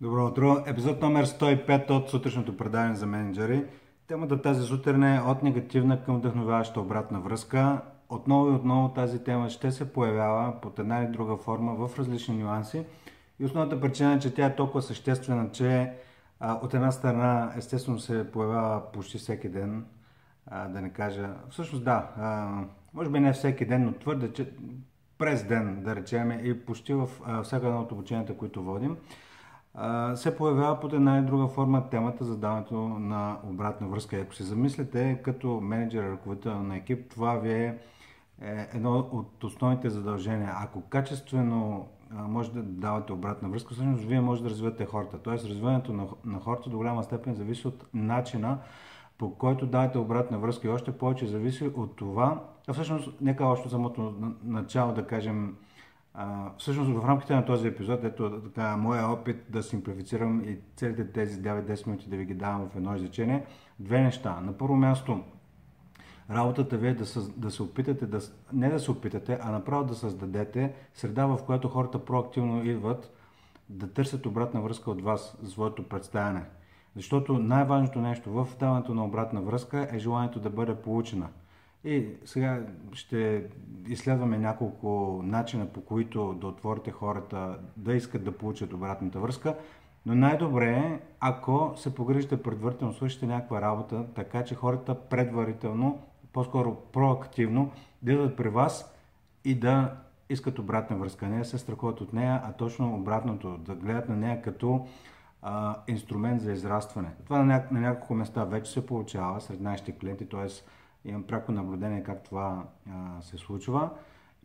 [0.00, 0.56] Добро утро!
[0.66, 3.64] Епизод номер 105 от сутрешното предаване за менеджери.
[4.06, 7.80] Темата тази сутрин е от негативна към вдъхновяваща обратна връзка.
[8.08, 12.36] Отново и отново тази тема ще се появява под една или друга форма в различни
[12.36, 12.84] нюанси.
[13.40, 15.92] И основната причина е, че тя е толкова съществена, че
[16.40, 19.86] а, от една страна естествено се появява почти всеки ден,
[20.46, 21.30] а, да не кажа.
[21.50, 22.58] Всъщност да, а,
[22.94, 24.50] може би не всеки ден, но твърде, че
[25.18, 27.08] през ден, да речем, и почти в
[27.44, 28.96] всяка една от обученията, които водим
[30.14, 34.16] се появява под една или друга форма темата за даването на обратна връзка.
[34.16, 37.78] Ако се замислите като менеджер, ръководител на екип, това ви е,
[38.42, 40.54] е едно от основните задължения.
[40.56, 45.18] Ако качествено може да давате обратна връзка, всъщност вие може да развивате хората.
[45.18, 48.58] Тоест, развиването на, на хората до голяма степен зависи от начина
[49.18, 53.68] по който давате обратна връзка и още повече зависи от това, а всъщност, нека още
[53.68, 55.56] самото начало да кажем,
[56.14, 61.12] а, всъщност в рамките на този епизод, ето така, моя опит да симплифицирам и целите
[61.12, 63.46] тези 9-10 минути да ви ги давам в едно изречение,
[63.80, 64.40] две неща.
[64.40, 65.20] На първо място,
[66.30, 68.20] работата ви е да, съз, да се опитате, да,
[68.52, 73.10] не да се опитате, а направо да създадете среда, в която хората проактивно идват
[73.68, 76.44] да търсят обратна връзка от вас за своето представяне.
[76.96, 81.28] Защото най-важното нещо в даването на обратна връзка е желанието да бъде получена–
[81.84, 83.44] и сега ще
[83.88, 89.56] изследваме няколко начина по които да отворите хората да искат да получат обратната връзка.
[90.06, 96.74] Но най-добре е, ако се погрижите предварително, свършите някаква работа, така че хората предварително, по-скоро
[96.92, 97.70] проактивно,
[98.02, 98.94] да при вас
[99.44, 99.96] и да
[100.30, 101.26] искат обратна връзка.
[101.26, 104.86] Не да се страхуват от нея, а точно обратното, да гледат на нея като
[105.42, 107.08] а, инструмент за израстване.
[107.24, 110.48] Това на, ня- на няколко места вече се получава сред нашите клиенти, т.е
[111.04, 113.90] имам пряко наблюдение как това а, се случва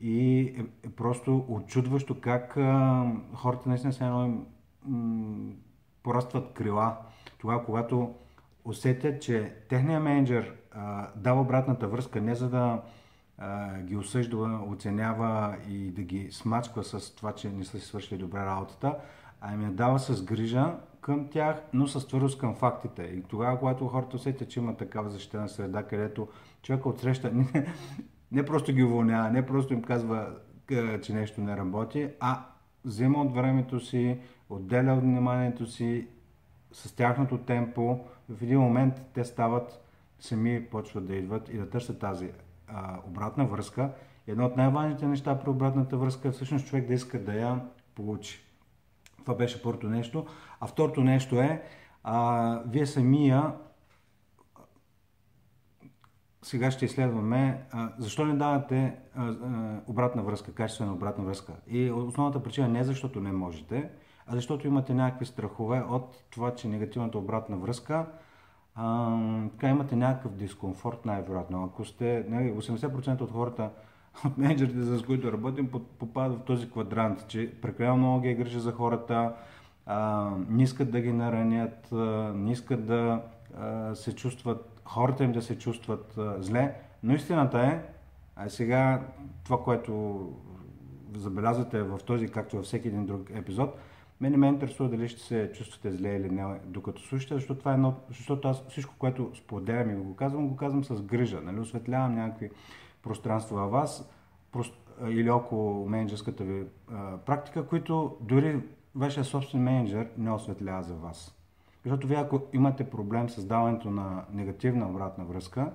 [0.00, 3.04] и е, е просто очудващо как а,
[3.34, 4.44] хората наистина се едно
[4.84, 5.52] м-
[6.02, 6.96] порастват крила.
[7.38, 8.14] Тогава, когато
[8.64, 12.82] усетят, че техният менеджер а, дава обратната връзка не за да
[13.38, 18.18] а, ги осъжда, оценява и да ги смачква с това, че не са си свършили
[18.18, 18.94] добре работата,
[19.48, 23.02] а им я дава с грижа към тях, но с твърдост към фактите.
[23.02, 26.28] И тогава, когато хората усетят, че има такава защитена среда, където
[26.62, 27.66] човека отсреща не,
[28.32, 30.28] не просто ги уволнява, не просто им казва,
[31.02, 32.44] че нещо не работи, а
[32.84, 34.18] взема от времето си,
[34.50, 36.08] отделя от вниманието си
[36.72, 38.00] с тяхното темпо.
[38.28, 39.84] В един момент те стават
[40.20, 42.30] сами, почват да идват и да търсят тази
[42.68, 43.90] а, обратна връзка.
[44.26, 47.60] Едно от най-важните неща при обратната връзка е всъщност човек да иска да я
[47.94, 48.45] получи.
[49.26, 50.26] Това беше първото нещо.
[50.60, 51.62] А второто нещо е,
[52.04, 53.52] а, вие самия
[56.42, 59.34] сега ще изследваме а, защо не давате а, а,
[59.86, 61.52] обратна връзка, качествена обратна връзка.
[61.68, 63.90] И основната причина не е защото не можете,
[64.26, 68.06] а защото имате някакви страхове от това, че негативната обратна връзка
[68.74, 69.16] а,
[69.50, 71.64] така имате някакъв дискомфорт най-вероятно.
[71.64, 73.70] Ако сте, 80% нали, от хората,
[74.24, 78.60] от менеджерите, с които работим, попадат в този квадрант, че прекалено много ги е грижа
[78.60, 79.32] за хората,
[79.86, 81.96] а, не искат да ги наранят, а,
[82.34, 83.22] не искат да
[83.58, 86.74] а, се чувстват, хората им да се чувстват а, зле.
[87.02, 87.82] Но истината е,
[88.36, 89.02] а сега
[89.44, 90.32] това, което
[91.16, 93.78] забелязвате в този, както във всеки един друг епизод,
[94.20, 97.70] мен не ме интересува дали ще се чувствате зле или не, докато слушате, защото това
[97.70, 101.60] е едно, защото аз всичко, което споделям и го казвам, го казвам с грижа, нали,
[101.60, 102.50] осветлявам някакви
[103.06, 104.10] пространства във вас
[105.08, 106.66] или около менеджерската ви
[107.26, 108.60] практика, които дори
[108.94, 111.36] вашия собствен менеджер не осветлява за вас.
[111.84, 115.72] Защото вие ако имате проблем с даването на негативна обратна връзка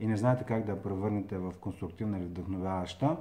[0.00, 3.16] и не знаете как да я превърнете в конструктивна или вдъхновяваща,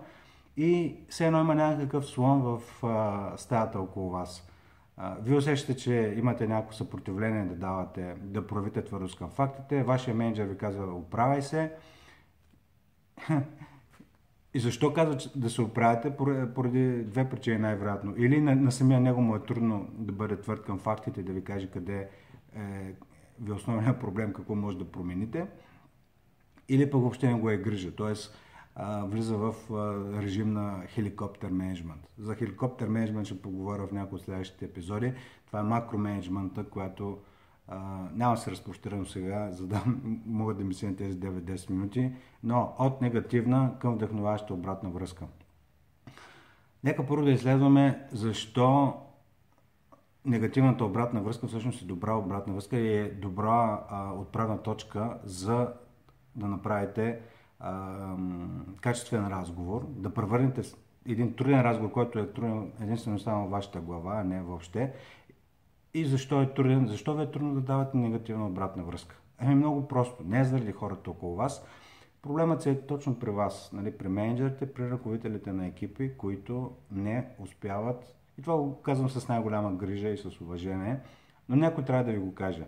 [0.58, 4.50] и все едно има някакъв слон в а, стаята около вас.
[4.98, 10.16] А, вие усещате, че имате някакво съпротивление да давате, да проявите твърдост към фактите, вашия
[10.16, 11.74] менеджер ви казва оправяй се.
[14.54, 16.18] И защо казва да се оправяте?
[16.56, 18.14] Поради две причини най-вероятно.
[18.18, 21.44] Или на, на самия него му е трудно да бъде твърд към фактите да ви
[21.44, 22.10] каже къде
[22.56, 22.94] е,
[23.40, 25.48] ви е основният проблем, какво може да промените.
[26.70, 27.92] Или пък въобще не го е грижа.
[27.92, 28.38] Тоест,
[28.76, 32.02] а, влиза в а, режим на хеликоптер менеджмент.
[32.18, 35.14] За хеликоптер менеджмент ще поговоря в някои от следващите епизоди.
[35.48, 37.20] Това е макроменеджмента, която
[37.68, 37.78] а,
[38.14, 39.84] няма се разпростирам сега, за да
[40.26, 42.12] могат да ми се тези 9-10 минути,
[42.44, 45.26] но от негативна към вдъхновяваща обратна връзка.
[46.84, 48.94] Нека първо да изследваме защо
[50.26, 55.68] негативната обратна връзка всъщност е добра обратна връзка и е добра а, отправна точка за
[56.36, 57.20] да направите
[57.60, 58.16] а,
[58.82, 60.62] качествен разговор, да превърнете
[61.08, 64.94] един труден разговор, който е труден единствено само в вашата глава, а не въобще,
[65.96, 66.88] И защо е труден?
[66.88, 69.16] Защо ви е трудно да давате негативна обратна връзка?
[69.38, 70.24] Ами много просто.
[70.24, 71.66] Не е заради хората около вас.
[72.22, 78.16] Проблемът е точно при вас, нали, при менеджерите, при ръководителите на екипи, които не успяват.
[78.40, 81.00] И това го казвам с най-голяма грижа и с уважение,
[81.50, 82.66] но някой трябва да ви го каже.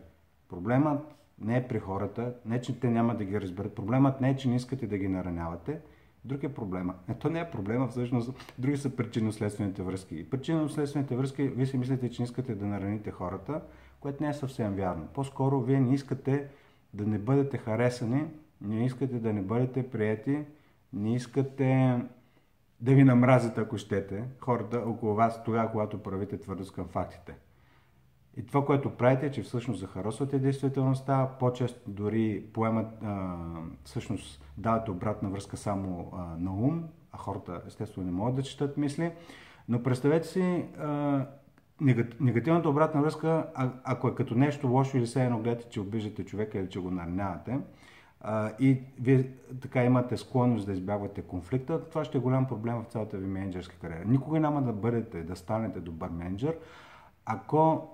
[0.50, 3.76] Проблемът не е при хората, не че те няма да ги разберат.
[3.76, 5.80] Проблемът не е, че не искате да ги наранявате.
[6.26, 6.96] Друг е проблема.
[7.10, 10.16] Ето не е проблема, всъщност други са причинно-следствените връзки.
[10.16, 13.62] И причинно-следствените връзки, вие си мислите, че не искате да нараните хората,
[14.00, 15.08] което не е съвсем вярно.
[15.14, 16.48] По-скоро вие не искате
[16.94, 18.26] да не бъдете харесани,
[18.62, 20.46] не искате да не бъдете приети,
[20.94, 22.02] не искате
[22.82, 27.36] да ви намразят, ако щете, хората около вас, тогава, когато правите твърдост към фактите.
[28.38, 33.36] И това, което правите, е, че всъщност захаросвате действителността, по-често дори поемат, а,
[33.84, 38.78] всъщност давате обратна връзка само а, на ум, а хората естествено не могат да четат
[38.78, 39.12] мисли.
[39.70, 41.26] Но представете си, а,
[42.20, 46.26] негативната обратна връзка, а, ако е като нещо лошо или се едно гледате, че обиждате
[46.26, 47.60] човека или че го наранявате,
[48.60, 49.32] и вие
[49.62, 53.76] така имате склонност да избягвате конфликта, това ще е голям проблем в цялата ви менеджерска
[53.76, 54.06] кариера.
[54.06, 56.58] Никога няма да бъдете, да станете добър менеджер,
[57.26, 57.90] ако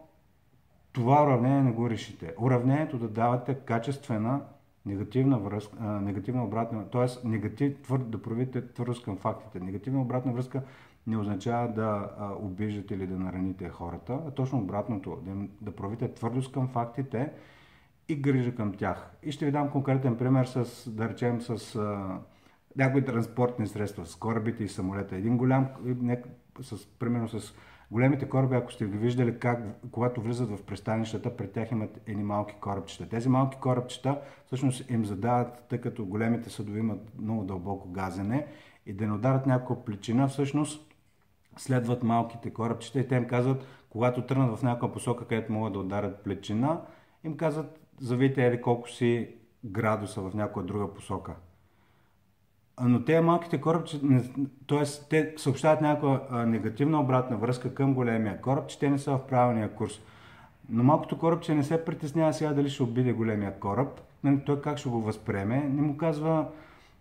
[0.92, 2.33] това уравнение не го решите.
[2.38, 4.42] Уравнението да давате качествена
[4.85, 7.27] негативна връзка, а, негативна обратна, т.е.
[7.27, 9.59] Негатив, твърд, да проявите твърдост към фактите.
[9.59, 10.62] Негативна обратна връзка
[11.07, 16.13] не означава да а, обиждате или да нараните хората, а точно обратното, да, да проявите
[16.13, 17.31] твърдост към фактите
[18.09, 19.12] и грижа към тях.
[19.24, 22.19] И ще ви дам конкретен пример с, да речем, с а,
[22.75, 25.15] някои транспортни средства, с корабите и самолета.
[25.15, 26.24] Един голям, не,
[26.62, 27.53] с, примерно с
[27.93, 32.23] Големите кораби, ако сте ги виждали как, когато влизат в пристанищата, пред тях имат едни
[32.23, 33.09] малки корабчета.
[33.09, 38.47] Тези малки корабчета всъщност им задават, тъй като големите съдове имат много дълбоко газене
[38.85, 40.95] и да не ударят някаква плечина, всъщност
[41.57, 45.79] следват малките корабчета и те им казват, когато тръгнат в някаква посока, където могат да
[45.79, 46.81] ударят плечина,
[47.23, 49.35] им казват, завите ели колко си
[49.65, 51.35] градуса в някоя друга посока.
[52.81, 53.99] Но те малките корабче,
[54.67, 54.83] т.е.
[55.09, 59.69] те съобщават някаква негативна обратна връзка към големия кораб, че те не са в правилния
[59.69, 60.01] курс.
[60.69, 64.77] Но малкото корабче не се притеснява сега дали ще обиде големия кораб, нали, той как
[64.77, 66.47] ще го възприеме, не му казва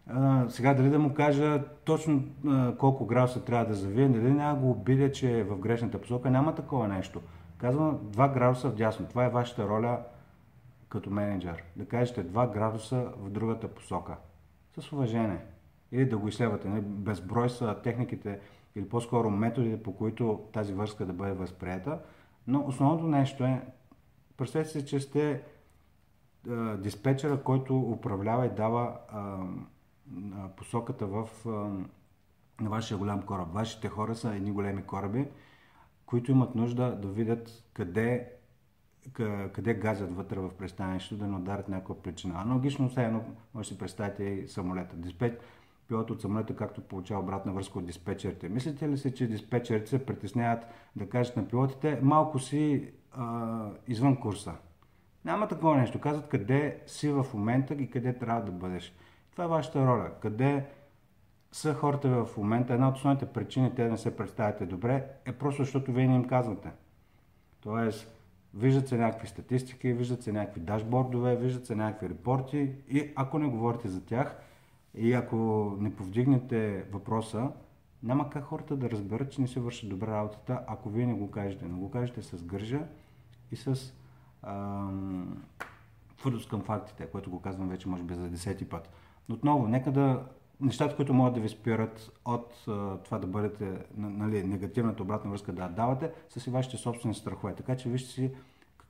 [0.06, 4.58] а, сега дали да му кажа точно а, колко градуса трябва да завие, дали няма
[4.58, 7.20] го обидя, че е в грешната посока, няма такова нещо.
[7.58, 9.06] Казвам 2 градуса вдясно.
[9.06, 9.98] Това е вашата роля
[10.88, 11.62] като менеджер.
[11.76, 14.16] Да кажете 2 градуса в другата посока.
[14.80, 15.38] С уважение
[15.92, 16.68] или да го изследвате.
[16.68, 18.40] Нали, безброй са техниките
[18.76, 21.98] или по-скоро методите, по които тази връзка да бъде възприета.
[22.46, 23.62] Но основното нещо е,
[24.36, 25.42] представете си, че сте
[26.50, 29.38] а, диспетчера, който управлява и дава а,
[30.56, 31.50] посоката в, а,
[32.62, 33.48] на вашия голям кораб.
[33.52, 35.28] Вашите хора са едни големи кораби,
[36.06, 38.32] които имат нужда да видят къде
[39.52, 42.34] къде газят вътре в пристанището, да не ударят някаква причина.
[42.40, 43.24] Аналогично, все едно,
[43.54, 44.96] може да си представите и самолета.
[44.96, 45.42] Диспетч,
[45.92, 48.48] пилот от самолета, както получава обратна връзка от диспетчерите.
[48.48, 50.66] Мислите ли се, че диспетчерите се притесняват
[50.96, 54.52] да кажат на пилотите малко си а, извън курса?
[55.24, 56.00] Няма такова нещо.
[56.00, 58.94] Казват къде си в момента и къде трябва да бъдеш.
[59.32, 60.10] Това е вашата роля.
[60.20, 60.66] Къде
[61.52, 62.74] са хората в момента.
[62.74, 66.14] Една от основните причини те да не се представяте добре е просто защото вие не
[66.14, 66.70] им казвате.
[67.60, 68.14] Тоест,
[68.54, 73.48] виждат се някакви статистики, виждат се някакви дашбордове, виждат се някакви репорти и ако не
[73.48, 74.36] говорите за тях,
[74.94, 75.36] и ако
[75.80, 77.50] не повдигнете въпроса,
[78.02, 81.30] няма как хората да разберат, че не се върши добра работата, ако вие не го
[81.30, 81.64] кажете.
[81.68, 82.80] Но го кажете с гържа
[83.50, 83.94] и с
[86.16, 88.90] твърдост към фактите, което го казвам вече може би за десети път.
[89.28, 90.26] Но отново, нека да
[90.60, 95.52] нещата, които могат да ви спират от а, това да бъдете, нали, негативната обратна връзка
[95.52, 97.54] да давате, са си вашите собствени страхове.
[97.54, 98.30] Така че вижте си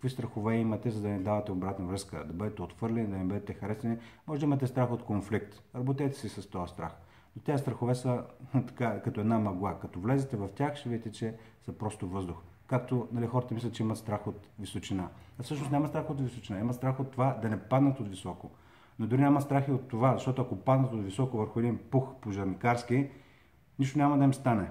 [0.03, 3.55] какви страхове имате, за да не давате обратна връзка, да бъдете отвърлени, да не бъдете
[3.55, 3.97] харесани.
[4.27, 5.63] Може да имате страх от конфликт.
[5.75, 6.93] Работете си с този страх.
[7.37, 9.81] Но тези страхове са така, като една мъгла.
[9.81, 12.37] Като влезете в тях, ще видите, че са просто въздух.
[12.67, 15.09] Както нали, хората мислят, че имат страх от височина.
[15.39, 16.59] А всъщност няма страх от височина.
[16.59, 18.51] Има страх от това да не паднат от високо.
[18.99, 22.15] Но дори няма страх и от това, защото ако паднат от високо върху един пух
[22.21, 23.09] пожарникарски,
[23.79, 24.69] нищо няма да им стане.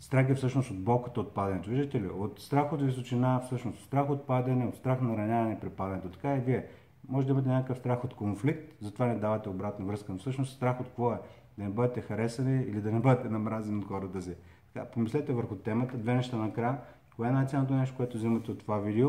[0.00, 1.70] Страх е всъщност от болката от падането.
[1.70, 2.08] Виждате ли?
[2.08, 6.08] От страх от височина, всъщност страх от падане, от страх на раняване при падането.
[6.08, 6.66] Така и вие.
[7.08, 10.12] Може да имате някакъв страх от конфликт, затова не давате обратна връзка.
[10.12, 11.20] Но всъщност страх от какво е?
[11.58, 14.34] Да не бъдете харесани или да не бъдете намразени от хората си.
[14.74, 16.78] Така, помислете върху темата, две неща накрая.
[17.16, 19.08] Кое е най-ценното нещо, което вземате от това видео?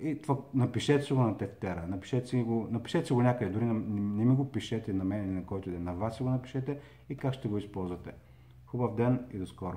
[0.00, 3.64] И това, напишете си го на тефтера, напишете си го, напишете си го някъде, дори
[3.64, 6.30] не ми го пишете на мен или на който да е, на вас си го
[6.30, 8.12] напишете и как ще го използвате.
[8.66, 9.76] Хубав ден и до скоро!